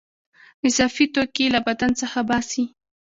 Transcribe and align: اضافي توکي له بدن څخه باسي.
اضافي 0.67 1.05
توکي 1.15 1.45
له 1.53 1.59
بدن 1.67 1.91
څخه 2.01 2.19
باسي. 2.29 2.63